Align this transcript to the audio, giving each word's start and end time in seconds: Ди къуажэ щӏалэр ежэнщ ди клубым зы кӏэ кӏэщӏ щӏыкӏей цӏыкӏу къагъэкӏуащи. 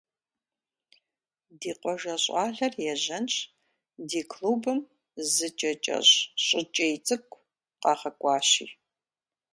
Ди 1.59 1.71
къуажэ 1.79 2.15
щӏалэр 2.23 2.73
ежэнщ 2.91 3.35
ди 4.09 4.21
клубым 4.31 4.79
зы 5.33 5.47
кӏэ 5.57 5.71
кӏэщӏ 5.83 6.13
щӏыкӏей 6.45 6.93
цӏыкӏу 7.05 7.41
къагъэкӏуащи. 7.81 8.67